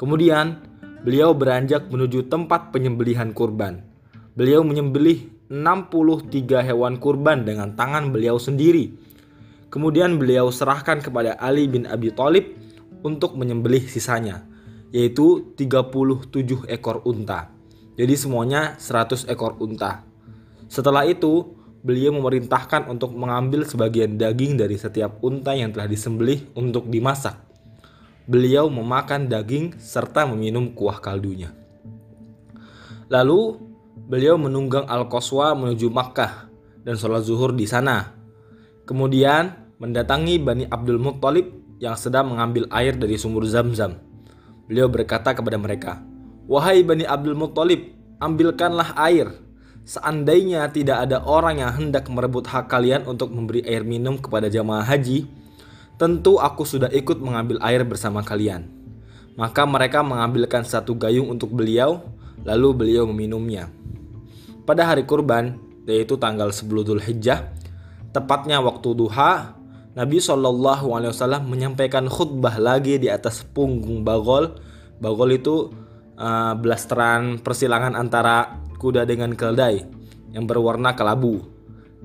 Kemudian 0.01 0.65
beliau 1.05 1.37
beranjak 1.37 1.91
menuju 1.93 2.25
tempat 2.31 2.73
penyembelihan 2.73 3.29
kurban. 3.35 3.85
Beliau 4.33 4.65
menyembelih 4.65 5.38
63 5.49 6.61
hewan 6.61 7.01
kurban 7.01 7.41
dengan 7.41 7.73
tangan 7.73 8.13
beliau 8.13 8.37
sendiri. 8.37 8.93
Kemudian 9.73 10.21
beliau 10.21 10.53
serahkan 10.53 11.01
kepada 11.01 11.33
Ali 11.41 11.65
bin 11.65 11.89
Abi 11.89 12.13
Thalib 12.13 12.53
untuk 13.01 13.33
menyembelih 13.33 13.81
sisanya, 13.89 14.45
yaitu 14.93 15.53
37 15.57 16.69
ekor 16.69 17.01
unta. 17.05 17.49
Jadi 17.97 18.13
semuanya 18.13 18.77
100 18.77 19.25
ekor 19.25 19.57
unta. 19.57 20.05
Setelah 20.69 21.09
itu, 21.09 21.57
beliau 21.81 22.13
memerintahkan 22.13 22.85
untuk 22.85 23.17
mengambil 23.17 23.65
sebagian 23.65 24.21
daging 24.21 24.53
dari 24.53 24.77
setiap 24.77 25.17
unta 25.25 25.57
yang 25.57 25.73
telah 25.73 25.89
disembelih 25.89 26.45
untuk 26.53 26.85
dimasak. 26.93 27.41
Beliau 28.29 28.69
memakan 28.69 29.25
daging 29.25 29.81
serta 29.81 30.29
meminum 30.29 30.77
kuah 30.77 31.01
kaldunya. 31.01 31.49
Lalu, 33.09 33.68
beliau 34.07 34.39
menunggang 34.39 34.87
Al-Qaswa 34.87 35.57
menuju 35.57 35.91
Makkah 35.91 36.47
dan 36.85 36.95
sholat 36.95 37.27
zuhur 37.27 37.51
di 37.51 37.67
sana. 37.67 38.15
Kemudian, 38.87 39.75
mendatangi 39.79 40.39
Bani 40.39 40.65
Abdul 40.67 40.99
Muttalib 41.01 41.59
yang 41.79 41.95
sedang 41.95 42.31
mengambil 42.31 42.67
air 42.71 42.95
dari 42.95 43.15
sumur 43.15 43.47
Zam-Zam. 43.47 43.95
Beliau 44.67 44.91
berkata 44.91 45.33
kepada 45.33 45.55
mereka, 45.55 46.03
Wahai 46.45 46.83
Bani 46.83 47.07
Abdul 47.07 47.39
Muttalib, 47.39 47.95
ambilkanlah 48.19 48.93
air. 48.99 49.31
Seandainya 49.87 50.69
tidak 50.69 51.09
ada 51.09 51.23
orang 51.25 51.63
yang 51.65 51.71
hendak 51.73 52.05
merebut 52.11 52.45
hak 52.45 52.69
kalian 52.69 53.07
untuk 53.09 53.33
memberi 53.33 53.65
air 53.65 53.81
minum 53.81 54.19
kepada 54.21 54.45
jamaah 54.51 54.85
haji, 54.85 55.25
tentu 55.97 56.37
aku 56.37 56.67
sudah 56.67 56.91
ikut 56.93 57.17
mengambil 57.17 57.57
air 57.65 57.81
bersama 57.87 58.21
kalian. 58.21 58.69
Maka 59.39 59.63
mereka 59.63 60.03
mengambilkan 60.03 60.67
satu 60.67 60.93
gayung 60.99 61.31
untuk 61.31 61.55
beliau, 61.55 62.03
lalu 62.43 62.75
beliau 62.75 63.07
meminumnya. 63.07 63.71
Pada 64.69 64.85
hari 64.85 65.01
kurban, 65.01 65.57
yaitu 65.89 66.13
tanggal 66.21 66.53
10 66.53 66.85
Dhul 66.85 67.01
Hijjah, 67.01 67.49
tepatnya 68.13 68.61
waktu 68.61 68.93
duha, 68.93 69.57
Nabi 69.97 70.21
Shallallahu 70.21 70.93
Alaihi 70.93 71.09
Wasallam 71.09 71.49
menyampaikan 71.49 72.05
khutbah 72.05 72.61
lagi 72.61 73.01
di 73.01 73.09
atas 73.09 73.41
punggung 73.41 74.05
bagol. 74.05 74.61
Bagol 75.01 75.41
itu 75.41 75.73
uh, 76.21 76.53
blasteran 76.53 77.41
persilangan 77.41 77.97
antara 77.97 78.61
kuda 78.77 79.09
dengan 79.09 79.33
keldai 79.33 79.81
yang 80.37 80.45
berwarna 80.45 80.93
kelabu 80.93 81.41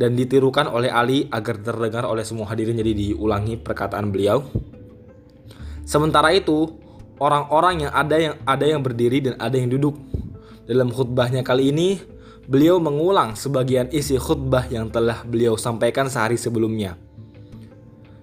dan 0.00 0.16
ditirukan 0.16 0.64
oleh 0.64 0.88
Ali 0.88 1.28
agar 1.28 1.60
terdengar 1.60 2.08
oleh 2.08 2.24
semua 2.24 2.48
hadirin 2.48 2.80
jadi 2.80 2.96
diulangi 2.96 3.60
perkataan 3.60 4.08
beliau. 4.08 4.40
Sementara 5.84 6.32
itu, 6.32 6.72
orang-orang 7.20 7.84
yang 7.84 7.92
ada 7.92 8.16
yang 8.16 8.34
ada 8.48 8.64
yang 8.64 8.80
berdiri 8.80 9.20
dan 9.20 9.36
ada 9.36 9.52
yang 9.52 9.68
duduk. 9.68 10.00
Dalam 10.64 10.88
khutbahnya 10.88 11.44
kali 11.44 11.68
ini, 11.68 12.14
beliau 12.44 12.76
mengulang 12.80 13.36
sebagian 13.36 13.88
isi 13.92 14.20
khutbah 14.20 14.68
yang 14.68 14.92
telah 14.92 15.24
beliau 15.24 15.56
sampaikan 15.56 16.08
sehari 16.12 16.36
sebelumnya. 16.36 16.96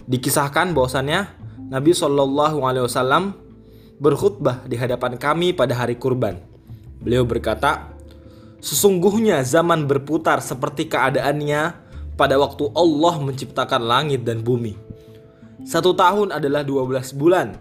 Dikisahkan 0.05 0.73
bahwasannya 0.73 1.19
Nabi 1.71 1.91
Shallallahu 1.95 2.57
Alaihi 2.67 2.85
Wasallam 2.85 3.33
berkhutbah 4.01 4.65
di 4.65 4.75
hadapan 4.75 5.15
kami 5.15 5.53
pada 5.53 5.77
hari 5.77 5.95
kurban. 5.95 6.41
Beliau 7.01 7.25
berkata, 7.25 7.91
Sesungguhnya 8.61 9.41
zaman 9.41 9.89
berputar 9.89 10.37
seperti 10.37 10.85
keadaannya 10.85 11.73
pada 12.13 12.37
waktu 12.37 12.69
Allah 12.77 13.17
menciptakan 13.17 13.81
langit 13.81 14.21
dan 14.21 14.45
bumi. 14.45 14.77
Satu 15.65 15.97
tahun 15.97 16.29
adalah 16.29 16.61
12 16.61 17.17
bulan. 17.17 17.57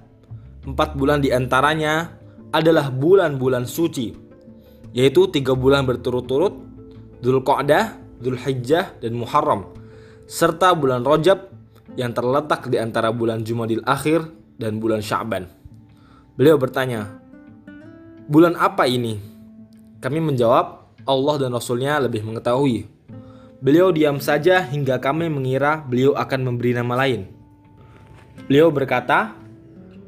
Empat 0.61 0.93
bulan 1.00 1.25
di 1.25 1.33
antaranya 1.33 2.21
adalah 2.52 2.93
bulan-bulan 2.93 3.64
suci, 3.64 4.12
yaitu 4.97 5.30
tiga 5.30 5.54
bulan 5.54 5.87
berturut-turut, 5.87 6.54
Dhul 7.20 7.42
Qa'dah, 7.44 7.99
Dhul 8.18 8.38
Hijjah, 8.38 8.99
dan 8.99 9.12
Muharram, 9.14 9.70
serta 10.26 10.75
bulan 10.75 11.06
Rojab 11.06 11.50
yang 11.99 12.14
terletak 12.14 12.70
di 12.70 12.78
antara 12.78 13.11
bulan 13.11 13.42
Jumadil 13.42 13.82
Akhir 13.87 14.26
dan 14.59 14.78
bulan 14.78 15.02
Sya'ban. 15.02 15.47
Beliau 16.38 16.56
bertanya, 16.56 17.20
bulan 18.30 18.54
apa 18.56 18.87
ini? 18.87 19.18
Kami 20.00 20.18
menjawab, 20.23 20.80
Allah 21.04 21.37
dan 21.37 21.52
Rasulnya 21.52 22.00
lebih 22.00 22.25
mengetahui. 22.25 22.88
Beliau 23.61 23.92
diam 23.92 24.16
saja 24.16 24.64
hingga 24.64 24.97
kami 24.97 25.28
mengira 25.28 25.85
beliau 25.85 26.16
akan 26.16 26.40
memberi 26.49 26.73
nama 26.73 26.97
lain. 27.04 27.28
Beliau 28.49 28.73
berkata, 28.73 29.37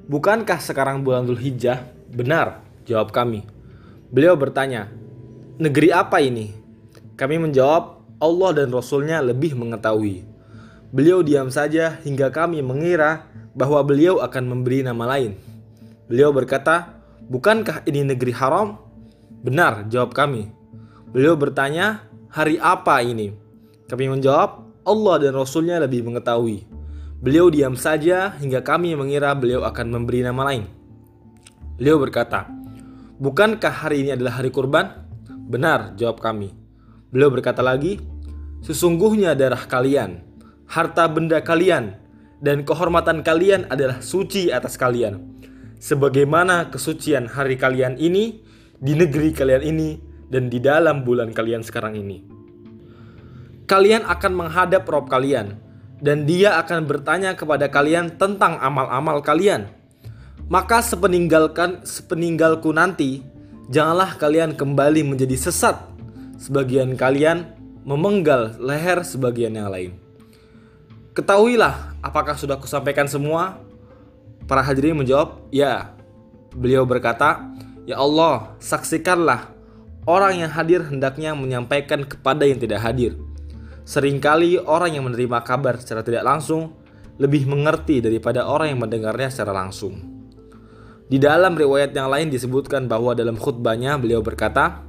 Bukankah 0.08 0.58
sekarang 0.58 1.04
bulan 1.04 1.28
Dhul 1.28 1.38
Hijjah? 1.38 1.84
Benar, 2.10 2.64
jawab 2.88 3.12
kami. 3.12 3.51
Beliau 4.12 4.36
bertanya, 4.36 4.92
Negeri 5.56 5.88
apa 5.88 6.20
ini? 6.20 6.52
Kami 7.16 7.40
menjawab, 7.40 8.04
Allah 8.20 8.50
dan 8.52 8.68
Rasulnya 8.68 9.24
lebih 9.24 9.56
mengetahui. 9.56 10.20
Beliau 10.92 11.24
diam 11.24 11.48
saja 11.48 11.96
hingga 12.04 12.28
kami 12.28 12.60
mengira 12.60 13.24
bahwa 13.56 13.80
beliau 13.80 14.20
akan 14.20 14.44
memberi 14.52 14.84
nama 14.84 15.16
lain. 15.16 15.32
Beliau 16.12 16.28
berkata, 16.28 17.00
Bukankah 17.24 17.88
ini 17.88 18.04
negeri 18.04 18.36
haram? 18.36 18.76
Benar, 19.40 19.88
jawab 19.88 20.12
kami. 20.12 20.52
Beliau 21.08 21.32
bertanya, 21.32 22.04
hari 22.28 22.60
apa 22.60 23.00
ini? 23.00 23.32
Kami 23.88 24.12
menjawab, 24.12 24.60
Allah 24.84 25.24
dan 25.24 25.32
Rasulnya 25.32 25.80
lebih 25.80 26.04
mengetahui. 26.04 26.68
Beliau 27.22 27.48
diam 27.48 27.80
saja 27.80 28.36
hingga 28.36 28.60
kami 28.60 28.92
mengira 28.92 29.32
beliau 29.32 29.64
akan 29.64 29.88
memberi 29.88 30.20
nama 30.20 30.52
lain. 30.52 30.68
Beliau 31.80 31.96
berkata, 31.96 32.50
Bukankah 33.22 33.86
hari 33.86 34.02
ini 34.02 34.18
adalah 34.18 34.42
hari 34.42 34.50
kurban? 34.50 35.06
Benar, 35.46 35.94
jawab 35.94 36.18
kami. 36.18 36.50
Beliau 37.14 37.30
berkata 37.30 37.62
lagi, 37.62 38.02
Sesungguhnya 38.66 39.38
darah 39.38 39.62
kalian, 39.66 40.22
harta 40.66 41.06
benda 41.06 41.38
kalian, 41.42 41.98
dan 42.42 42.66
kehormatan 42.66 43.22
kalian 43.22 43.70
adalah 43.70 44.02
suci 44.02 44.50
atas 44.50 44.74
kalian 44.74 45.32
sebagaimana 45.82 46.70
kesucian 46.70 47.26
hari 47.26 47.58
kalian 47.58 47.98
ini 47.98 48.38
di 48.78 48.94
negeri 48.94 49.34
kalian 49.34 49.62
ini 49.66 49.98
dan 50.30 50.46
di 50.46 50.62
dalam 50.62 51.02
bulan 51.02 51.34
kalian 51.34 51.66
sekarang 51.66 51.98
ini. 51.98 52.22
Kalian 53.66 54.06
akan 54.06 54.32
menghadap 54.34 54.86
Rob 54.86 55.10
kalian 55.10 55.58
dan 55.98 56.22
dia 56.22 56.54
akan 56.62 56.86
bertanya 56.86 57.34
kepada 57.34 57.66
kalian 57.66 58.14
tentang 58.14 58.62
amal-amal 58.62 59.18
kalian. 59.26 59.74
Maka 60.50 60.82
sepeninggalkan 60.82 61.86
sepeninggalku 61.86 62.70
nanti, 62.74 63.22
janganlah 63.70 64.16
kalian 64.16 64.56
kembali 64.56 65.06
menjadi 65.06 65.38
sesat. 65.38 65.78
Sebagian 66.40 66.98
kalian 66.98 67.54
memenggal 67.86 68.58
leher 68.58 69.02
sebagian 69.06 69.54
yang 69.54 69.70
lain. 69.70 69.94
Ketahuilah 71.14 71.98
apakah 72.02 72.34
sudah 72.34 72.56
kusampaikan 72.58 73.06
semua 73.06 73.62
Para 74.46 74.62
hadirin 74.62 74.98
menjawab, 74.98 75.48
"Ya." 75.54 75.94
Beliau 76.52 76.84
berkata, 76.84 77.40
"Ya 77.88 77.96
Allah, 77.96 78.52
saksikanlah 78.60 79.48
orang 80.04 80.44
yang 80.44 80.50
hadir 80.52 80.84
hendaknya 80.84 81.32
menyampaikan 81.32 82.04
kepada 82.04 82.44
yang 82.44 82.60
tidak 82.60 82.82
hadir." 82.82 83.16
Seringkali 83.88 84.62
orang 84.62 84.94
yang 84.98 85.08
menerima 85.08 85.42
kabar 85.42 85.80
secara 85.80 86.04
tidak 86.04 86.22
langsung 86.22 86.76
lebih 87.16 87.48
mengerti 87.48 88.04
daripada 88.04 88.46
orang 88.46 88.76
yang 88.76 88.80
mendengarnya 88.84 89.32
secara 89.32 89.56
langsung. 89.56 90.11
Di 91.12 91.20
dalam 91.20 91.52
riwayat 91.52 91.92
yang 91.92 92.08
lain 92.08 92.32
disebutkan 92.32 92.88
bahwa 92.88 93.12
dalam 93.12 93.36
khutbahnya 93.36 94.00
beliau 94.00 94.24
berkata, 94.24 94.80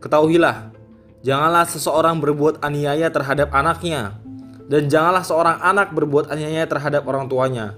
Ketahuilah, 0.00 0.72
janganlah 1.20 1.68
seseorang 1.68 2.24
berbuat 2.24 2.64
aniaya 2.64 3.12
terhadap 3.12 3.52
anaknya, 3.52 4.16
dan 4.72 4.88
janganlah 4.88 5.20
seorang 5.20 5.60
anak 5.60 5.92
berbuat 5.92 6.32
aniaya 6.32 6.64
terhadap 6.64 7.04
orang 7.04 7.28
tuanya. 7.28 7.76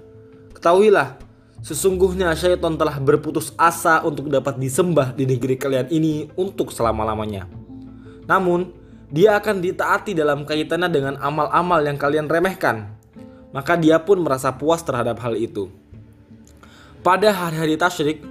Ketahuilah, 0.55 1.19
sesungguhnya 1.67 2.31
syaitan 2.39 2.79
telah 2.79 2.95
berputus 3.03 3.51
asa 3.59 4.07
untuk 4.07 4.31
dapat 4.31 4.55
disembah 4.55 5.11
di 5.11 5.27
negeri 5.27 5.59
kalian 5.59 5.91
ini 5.91 6.31
untuk 6.39 6.71
selama-lamanya. 6.71 7.51
Namun, 8.31 8.71
dia 9.11 9.35
akan 9.35 9.59
ditaati 9.59 10.15
dalam 10.15 10.47
kaitannya 10.47 10.95
dengan 10.95 11.15
amal-amal 11.19 11.83
yang 11.83 11.99
kalian 11.99 12.31
remehkan. 12.31 12.95
Maka 13.51 13.75
dia 13.75 13.99
pun 13.99 14.23
merasa 14.23 14.55
puas 14.55 14.79
terhadap 14.87 15.19
hal 15.19 15.35
itu. 15.35 15.75
Pada 17.05 17.37
hari-hari 17.37 17.77
tasyrik, 17.77 18.25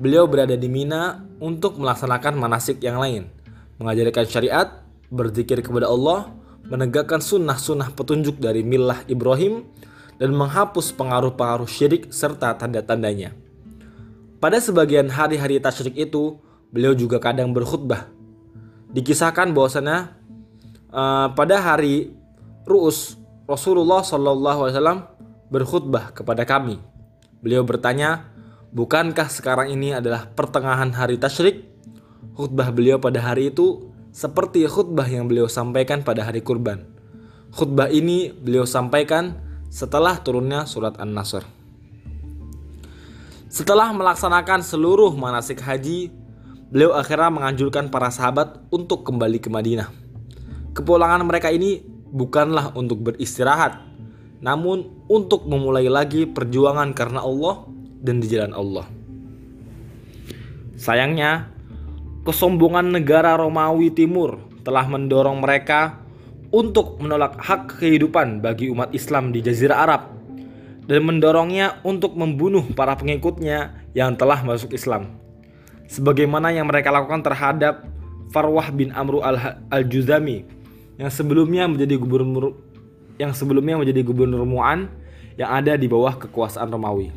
beliau 0.00 0.24
berada 0.24 0.56
di 0.56 0.64
Mina 0.64 1.20
untuk 1.44 1.76
melaksanakan 1.76 2.40
manasik 2.40 2.80
yang 2.80 2.96
lain, 2.96 3.28
mengajarkan 3.76 4.24
syariat, 4.24 4.80
berzikir 5.12 5.60
kepada 5.60 5.92
Allah, 5.92 6.32
menegakkan 6.64 7.20
sunnah-sunnah 7.20 7.92
petunjuk 7.92 8.40
dari 8.40 8.64
milah 8.64 9.04
Ibrahim, 9.12 9.68
dan 10.16 10.32
menghapus 10.32 10.96
pengaruh-pengaruh 10.96 11.68
syirik 11.68 12.08
serta 12.16 12.56
tanda-tandanya. 12.56 13.36
Pada 14.40 14.56
sebagian 14.56 15.12
hari-hari 15.12 15.60
tasyrik 15.60 15.92
itu, 15.92 16.40
beliau 16.72 16.96
juga 16.96 17.20
kadang 17.20 17.52
berkhutbah. 17.52 18.08
Dikisahkan 18.88 19.52
bahwasanya 19.52 20.16
uh, 20.88 21.28
pada 21.36 21.60
hari 21.60 22.16
Ru'us 22.64 23.20
Rasulullah 23.44 24.00
SAW 24.00 25.12
berkhutbah 25.52 26.16
kepada 26.16 26.48
kami. 26.48 26.93
Beliau 27.44 27.60
bertanya, 27.60 28.34
Bukankah 28.74 29.30
sekarang 29.30 29.70
ini 29.70 29.94
adalah 29.94 30.26
pertengahan 30.34 30.90
hari 30.98 31.14
tasyrik? 31.14 31.62
Khutbah 32.34 32.74
beliau 32.74 32.98
pada 32.98 33.22
hari 33.22 33.54
itu 33.54 33.94
seperti 34.10 34.66
khutbah 34.66 35.06
yang 35.06 35.30
beliau 35.30 35.46
sampaikan 35.46 36.02
pada 36.02 36.26
hari 36.26 36.42
kurban. 36.42 36.82
Khutbah 37.54 37.86
ini 37.86 38.34
beliau 38.34 38.66
sampaikan 38.66 39.38
setelah 39.70 40.18
turunnya 40.18 40.66
surat 40.66 40.98
An-Nasr. 40.98 41.46
Setelah 43.46 43.94
melaksanakan 43.94 44.66
seluruh 44.66 45.14
manasik 45.14 45.62
haji, 45.62 46.10
beliau 46.74 46.98
akhirnya 46.98 47.30
menganjurkan 47.30 47.94
para 47.94 48.10
sahabat 48.10 48.58
untuk 48.74 49.06
kembali 49.06 49.38
ke 49.38 49.54
Madinah. 49.54 49.86
Kepulangan 50.74 51.22
mereka 51.22 51.54
ini 51.54 51.78
bukanlah 52.10 52.74
untuk 52.74 53.06
beristirahat, 53.06 53.93
namun 54.44 55.08
untuk 55.08 55.48
memulai 55.48 55.88
lagi 55.88 56.28
perjuangan 56.28 56.92
karena 56.92 57.24
Allah 57.24 57.64
dan 58.04 58.20
di 58.20 58.28
jalan 58.28 58.52
Allah. 58.52 58.84
Sayangnya, 60.76 61.48
kesombongan 62.28 62.92
negara 62.92 63.40
Romawi 63.40 63.88
Timur 63.88 64.36
telah 64.60 64.84
mendorong 64.84 65.40
mereka 65.40 66.04
untuk 66.52 67.00
menolak 67.00 67.40
hak 67.40 67.80
kehidupan 67.80 68.44
bagi 68.44 68.68
umat 68.68 68.92
Islam 68.92 69.32
di 69.32 69.40
Jazirah 69.40 69.80
Arab 69.80 70.02
dan 70.84 71.00
mendorongnya 71.08 71.80
untuk 71.80 72.12
membunuh 72.12 72.68
para 72.76 72.92
pengikutnya 73.00 73.88
yang 73.96 74.12
telah 74.12 74.44
masuk 74.44 74.76
Islam. 74.76 75.16
Sebagaimana 75.88 76.52
yang 76.52 76.68
mereka 76.68 76.92
lakukan 76.92 77.24
terhadap 77.24 77.88
Farwah 78.28 78.68
bin 78.68 78.92
Amru 78.92 79.24
al-Juzami 79.72 80.44
yang 81.00 81.08
sebelumnya 81.08 81.64
menjadi 81.64 81.96
gubernur 81.96 82.73
yang 83.18 83.30
sebelumnya 83.30 83.78
menjadi 83.78 84.00
gubernur 84.02 84.42
Mu'an 84.42 84.90
yang 85.38 85.50
ada 85.50 85.74
di 85.74 85.86
bawah 85.90 86.14
kekuasaan 86.18 86.70
Romawi. 86.70 87.10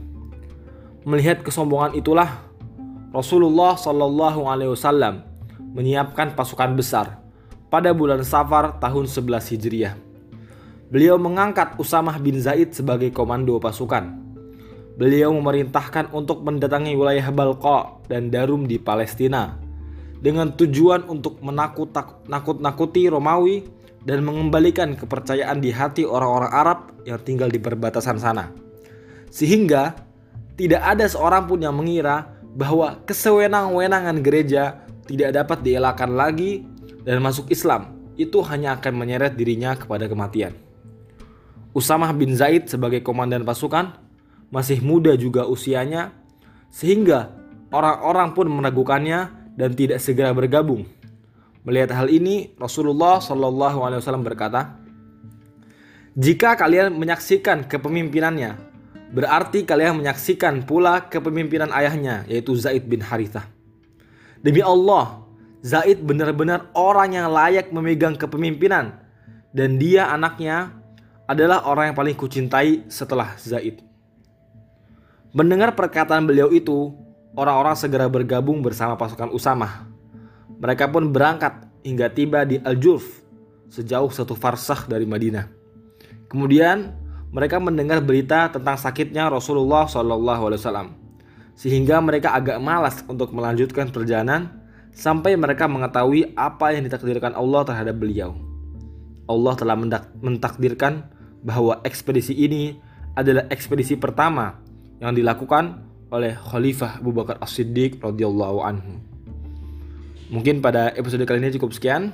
Melihat 1.07 1.41
kesombongan 1.45 1.95
itulah 1.95 2.43
Rasulullah 3.15 3.79
Shallallahu 3.79 4.45
Alaihi 4.45 4.71
Wasallam 4.73 5.23
menyiapkan 5.73 6.35
pasukan 6.35 6.75
besar 6.75 7.21
pada 7.71 7.95
bulan 7.95 8.21
Safar 8.25 8.77
tahun 8.81 9.07
11 9.07 9.51
Hijriah. 9.55 9.95
Beliau 10.87 11.19
mengangkat 11.19 11.75
Usamah 11.79 12.15
bin 12.19 12.39
Zaid 12.39 12.71
sebagai 12.71 13.11
komando 13.11 13.59
pasukan. 13.59 14.23
Beliau 14.97 15.29
memerintahkan 15.35 16.09
untuk 16.15 16.41
mendatangi 16.41 16.97
wilayah 16.97 17.29
Balqa 17.29 18.01
dan 18.09 18.33
Darum 18.33 18.65
di 18.65 18.81
Palestina 18.81 19.66
dengan 20.17 20.53
tujuan 20.57 21.05
untuk 21.05 21.37
menakut-nakuti 21.41 23.09
Romawi 23.09 23.65
dan 24.07 24.23
mengembalikan 24.23 24.95
kepercayaan 24.95 25.59
di 25.59 25.69
hati 25.69 26.07
orang-orang 26.07 26.51
Arab 26.51 26.79
yang 27.03 27.19
tinggal 27.21 27.51
di 27.51 27.59
perbatasan 27.59 28.17
sana. 28.17 28.49
Sehingga 29.29 29.93
tidak 30.57 30.81
ada 30.81 31.05
seorang 31.05 31.45
pun 31.45 31.61
yang 31.61 31.75
mengira 31.75 32.33
bahwa 32.57 32.97
kesewenang-wenangan 33.05 34.17
gereja 34.25 34.81
tidak 35.05 35.37
dapat 35.37 35.61
dielakkan 35.61 36.17
lagi 36.17 36.65
dan 37.05 37.21
masuk 37.21 37.53
Islam 37.53 37.93
itu 38.17 38.41
hanya 38.41 38.81
akan 38.81 38.93
menyeret 38.97 39.37
dirinya 39.37 39.77
kepada 39.77 40.09
kematian. 40.09 40.57
Usamah 41.77 42.09
bin 42.17 42.33
Zaid 42.33 42.65
sebagai 42.65 43.05
komandan 43.05 43.45
pasukan 43.45 43.93
masih 44.49 44.81
muda 44.81 45.13
juga 45.13 45.45
usianya 45.45 46.09
sehingga 46.73 47.29
orang-orang 47.69 48.33
pun 48.33 48.49
meragukannya 48.49 49.36
dan 49.57 49.73
tidak 49.73 49.97
segera 49.99 50.31
bergabung. 50.31 50.85
Melihat 51.65 51.91
hal 51.97 52.07
ini, 52.07 52.53
Rasulullah 52.55 53.19
Shallallahu 53.19 53.83
Alaihi 53.83 53.99
Wasallam 53.99 54.23
berkata, 54.23 54.77
"Jika 56.15 56.55
kalian 56.55 56.95
menyaksikan 56.95 57.67
kepemimpinannya 57.67 58.67
Berarti 59.07 59.63
kalian 59.63 60.03
menyaksikan 60.03 60.67
pula 60.67 61.07
kepemimpinan 61.07 61.71
ayahnya 61.71 62.27
yaitu 62.27 62.51
Zaid 62.59 62.91
bin 62.91 62.99
Harithah. 62.99 63.47
Demi 64.43 64.59
Allah, 64.59 65.23
Zaid 65.63 66.03
benar-benar 66.03 66.67
orang 66.75 67.15
yang 67.15 67.31
layak 67.31 67.71
memegang 67.71 68.19
kepemimpinan 68.19 68.99
dan 69.55 69.79
dia 69.79 70.11
anaknya 70.11 70.75
adalah 71.23 71.63
orang 71.67 71.91
yang 71.91 71.97
paling 71.97 72.15
kucintai 72.19 72.91
setelah 72.91 73.35
Zaid. 73.39 73.79
Mendengar 75.31 75.71
perkataan 75.75 76.27
beliau 76.27 76.51
itu, 76.51 76.91
orang-orang 77.37 77.77
segera 77.77 78.09
bergabung 78.09 78.65
bersama 78.65 78.97
pasukan 78.97 79.29
Usamah. 79.29 79.85
Mereka 80.57 80.89
pun 80.89 81.13
berangkat 81.13 81.69
hingga 81.85 82.09
tiba 82.09 82.41
di 82.43 82.57
Al-Jurf, 82.57 83.21
sejauh 83.69 84.09
satu 84.09 84.33
farsah 84.33 84.89
dari 84.89 85.05
Madinah. 85.05 85.45
Kemudian 86.27 86.97
mereka 87.29 87.61
mendengar 87.61 88.01
berita 88.01 88.49
tentang 88.49 88.75
sakitnya 88.75 89.29
Rasulullah 89.29 89.85
SAW, 89.85 90.97
sehingga 91.53 92.01
mereka 92.01 92.33
agak 92.33 92.57
malas 92.57 93.05
untuk 93.05 93.31
melanjutkan 93.31 93.93
perjalanan 93.93 94.49
sampai 94.97 95.37
mereka 95.37 95.69
mengetahui 95.69 96.33
apa 96.33 96.73
yang 96.73 96.89
ditakdirkan 96.89 97.37
Allah 97.37 97.61
terhadap 97.63 97.95
beliau. 98.01 98.33
Allah 99.29 99.53
telah 99.53 99.77
mentakdirkan 100.19 101.05
bahwa 101.45 101.77
ekspedisi 101.85 102.33
ini 102.33 102.81
adalah 103.13 103.45
ekspedisi 103.53 103.93
pertama 103.99 104.57
yang 104.97 105.13
dilakukan 105.13 105.86
oleh 106.11 106.35
Khalifah 106.35 107.03
Abu 107.03 107.11
Bakar 107.11 107.35
As-Siddiq 107.43 107.99
radhiyallahu 107.99 108.63
anhu. 108.63 108.99
Mungkin 110.27 110.59
pada 110.59 110.91
episode 110.95 111.23
kali 111.23 111.39
ini 111.39 111.55
cukup 111.55 111.71
sekian. 111.71 112.11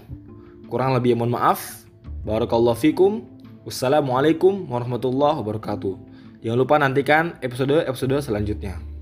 Kurang 0.70 0.94
lebih 0.94 1.18
mohon 1.18 1.34
maaf. 1.34 1.86
Barakallahu 2.26 2.78
fikum. 2.78 3.26
Wassalamualaikum 3.66 4.70
warahmatullahi 4.70 5.42
wabarakatuh. 5.42 5.96
Jangan 6.44 6.60
lupa 6.60 6.76
nantikan 6.78 7.40
episode-episode 7.40 8.20
selanjutnya. 8.22 8.93